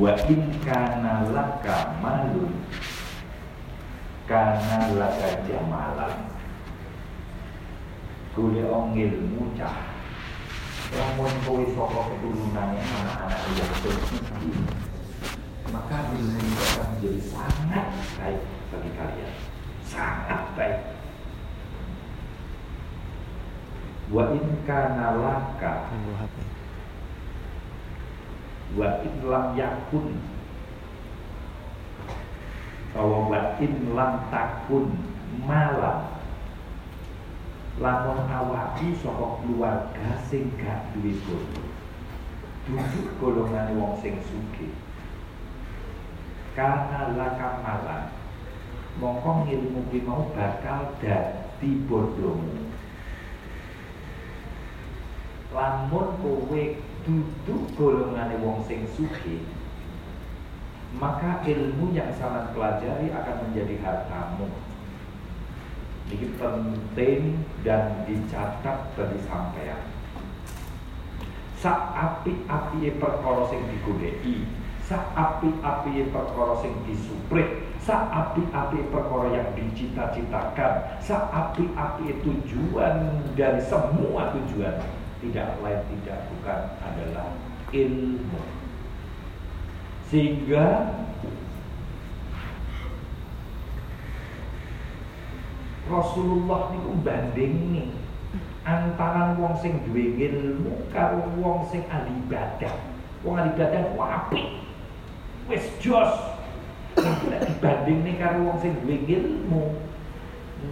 [0.00, 2.56] wa in kana laka malun.
[4.24, 6.16] Kana laka jamalan.
[8.32, 9.90] Kule ong ilmu cah
[10.90, 14.50] Lamun kowe saka keturunannya anak-anak yang bergigi
[15.70, 17.86] Maka itu akan menjadi sangat
[18.18, 18.42] baik
[18.74, 19.34] bagi kalian.
[19.86, 20.78] Sangat baik.
[24.10, 25.94] Wa in kana laka
[28.78, 30.20] Wa in lam yakun.
[32.94, 34.86] Bahwa wa in lam takun
[35.46, 36.10] malam
[37.80, 41.64] lamun awaki saka keluarga sing gak duwe bojo
[42.68, 44.20] duduk golongan wong sing
[46.52, 48.04] karena laka malan
[49.00, 52.68] mongko ilmu kuwi mau bakal dadi bodohmu.
[55.56, 56.62] Lamun kowe
[57.06, 59.42] duduk golongan wong sing sugih
[60.98, 64.50] maka ilmu yang sangat pelajari akan menjadi hartamu
[66.10, 67.22] ini penting
[67.62, 69.78] dan dicatat bagi sampean.
[71.54, 74.42] Sa api-api perkara sing digodheki,
[74.82, 84.34] sa api-api perkara sing disuprit, sa api-api perkara yang dicita-citakan, sa api-api tujuan dari semua
[84.34, 87.28] tujuan tidak lain tidak bukan adalah
[87.76, 88.40] ilmu.
[90.08, 90.66] Sehingga
[95.86, 97.94] Rasulullah niku banding
[98.64, 102.74] antara wong sing duwe ilmu karo wong sing ahli ibadah.
[103.26, 104.48] Wong ahli ibadah ku apik.
[105.52, 106.10] Wis jos.
[107.00, 109.78] Nek dibandingne karo wong sing duwe ilmu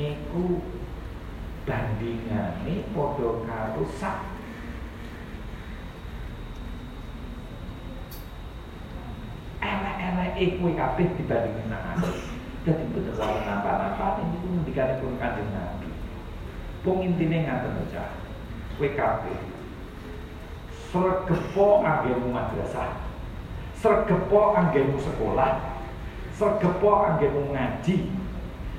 [0.00, 0.62] niku
[1.68, 4.37] bandingane padha karo sak
[10.38, 11.98] elek-eleke kowe kabeh dibandingin nang
[12.66, 15.88] jadi betul kalau napa-napa ini pun dikali pun kanjeng Nabi.
[16.84, 18.04] Pung intinya ngaten aja.
[18.76, 19.24] WKP.
[20.92, 23.08] Sergepo anggemu madrasah.
[23.72, 25.80] Sergepo anggemu sekolah.
[26.36, 27.96] Sergepo anggemu ngaji.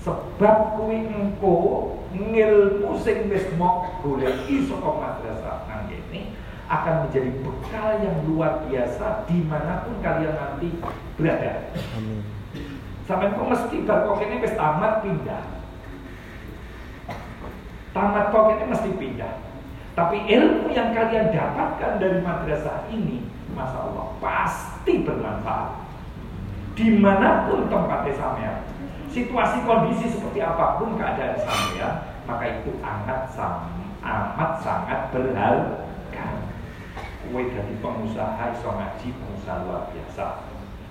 [0.00, 1.56] Sebab kuwi engko
[2.12, 6.32] ngilmu sing wis mok goleki saka madrasah anggene
[6.70, 10.70] akan menjadi bekal yang luar biasa di mana pun kalian nanti
[11.18, 11.74] berada.
[11.98, 12.22] Amin.
[13.10, 15.42] Sampai kok mesti bar kok ini wis tamat pindah.
[17.90, 19.34] Tamat kok ini mesti pindah.
[19.98, 25.90] Tapi ilmu yang kalian dapatkan dari madrasah ini, masya Allah, pasti bermanfaat.
[26.78, 28.62] Di mana pun tempatnya sampean,
[29.10, 33.26] situasi kondisi seperti apa pun keadaan sampean, maka itu amat
[34.06, 35.89] amat sangat berharga.
[37.28, 40.50] Kue dari pengusaha iso ngaji pengusaha luar biasa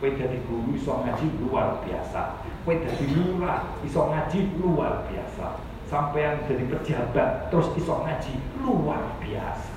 [0.00, 2.40] Kue jadi guru iso ngaji luar biasa.
[2.64, 5.60] Kue jadi lurah iso ngaji luar biasa.
[5.92, 8.32] Sampai yang jadi pejabat terus iso ngaji
[8.64, 9.76] luar biasa.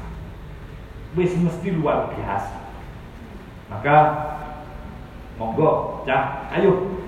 [1.19, 2.55] Wis mesti luar biasa.
[3.67, 3.97] Maka
[5.35, 7.03] monggo cah ayo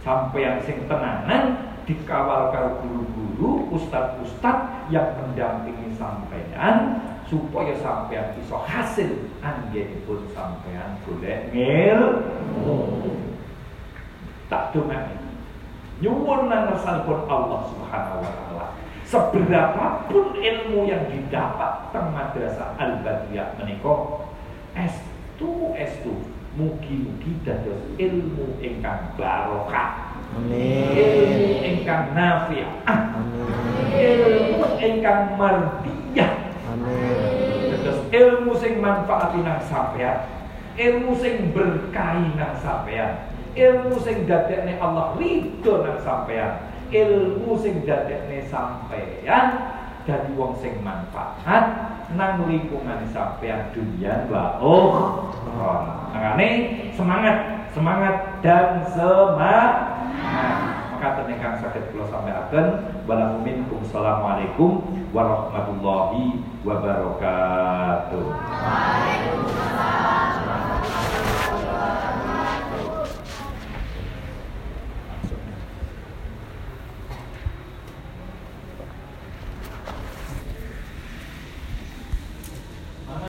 [0.00, 6.96] sampai yang sing tenanan dikawal karo guru-guru, ustad-ustad yang mendampingi sampean
[7.26, 9.10] supaya sampean bisa hasil
[10.06, 12.78] pun sampean golek ngilmu.
[14.46, 15.18] Tak dongani.
[15.98, 16.70] Nyuwun nang
[17.02, 18.66] pun Allah Subhanahu wa taala.
[19.06, 24.26] Seberapapun ilmu yang didapat teng madrasah Al-Badriyah menika
[24.74, 26.14] estu estu
[26.58, 30.14] mugi-mugi dados ilmu ingkang barokah.
[30.34, 30.90] Amin.
[30.94, 32.74] Ilmu ingkang nafi'ah.
[32.90, 33.94] Amin.
[33.94, 35.38] Ilmu ingkang
[36.80, 40.26] mardiyah Terus ilmu sing manfaati nang sampean,
[40.74, 48.42] ilmu sing berkahi nang sampean, ilmu sing dadekne Allah ridho nang sampean, ilmu sing dadekne
[48.50, 49.46] sampean
[50.06, 51.66] dadi wong sing manfaat
[52.14, 54.94] nang lingkungan sampean dunia wa oh.
[56.14, 56.48] Makane
[56.94, 60.75] semangat, semangat dan semangat.
[60.96, 62.66] Maka tenekan sakit kula sampeaken.
[63.44, 63.84] Minkum.
[63.84, 64.80] Assalamualaikum
[65.12, 67.65] warahmatullahi wabarakatuh.